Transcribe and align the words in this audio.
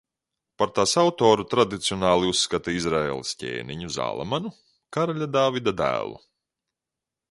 Par 0.61 0.69
tās 0.77 0.93
autoru 1.01 1.45
tradicionāli 1.51 2.33
uzskata 2.35 2.75
Izraēlas 2.79 3.37
ķēniņu 3.45 3.93
Zālamanu, 3.99 4.57
karaļa 4.99 5.33
Dāvida 5.39 5.79
dēlu. 5.85 6.23